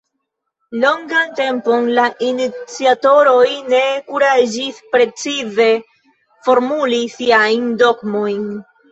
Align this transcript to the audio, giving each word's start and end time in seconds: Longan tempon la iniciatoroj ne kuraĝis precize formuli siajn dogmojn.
Longan 0.83 1.33
tempon 1.39 1.89
la 1.97 2.05
iniciatoroj 2.27 3.49
ne 3.73 3.81
kuraĝis 4.07 4.79
precize 4.95 5.67
formuli 6.47 7.03
siajn 7.17 7.69
dogmojn. 7.83 8.49